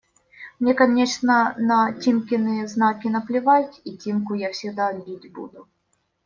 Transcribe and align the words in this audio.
Мне, 0.57 0.73
конечно, 0.73 1.53
на 1.59 1.93
Тимкины 1.93 2.67
знаки 2.67 3.07
наплевать, 3.07 3.79
и 3.83 3.95
Тимку 3.95 4.33
я 4.33 4.51
всегда 4.51 4.91
бить 4.93 5.31
буду… 5.31 5.67